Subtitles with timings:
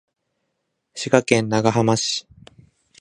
[0.95, 2.25] 滋賀県長浜市